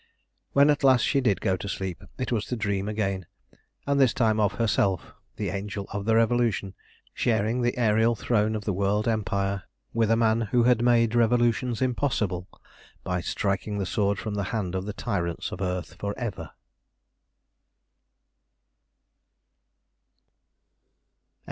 When 0.53 0.71
at 0.71 0.83
last 0.83 1.03
she 1.05 1.21
did 1.21 1.41
go 1.41 1.55
to 1.55 1.69
sleep, 1.69 2.03
it 2.17 2.31
was 2.31 2.45
to 2.45 2.55
dream 2.55 2.89
again, 2.89 3.27
and 3.85 4.01
this 4.01 4.15
time 4.15 4.39
of 4.39 4.53
herself, 4.53 5.13
the 5.35 5.49
Angel 5.51 5.85
of 5.93 6.05
the 6.05 6.15
Revolution, 6.15 6.73
sharing 7.13 7.61
the 7.61 7.73
aërial 7.73 8.17
throne 8.17 8.55
of 8.55 8.65
the 8.65 8.73
world 8.73 9.07
empire 9.07 9.61
with 9.93 10.09
the 10.09 10.15
man 10.15 10.41
who 10.41 10.63
had 10.63 10.81
made 10.83 11.13
revolutions 11.13 11.83
impossible 11.83 12.47
by 13.03 13.21
striking 13.21 13.77
the 13.77 13.85
sword 13.85 14.17
from 14.17 14.33
the 14.33 14.45
hand 14.45 14.73
of 14.73 14.85
the 14.87 14.93
tyrants 14.93 15.51
of 15.51 15.61
earth 15.61 15.93
for 15.99 16.17
ever. 16.17 16.49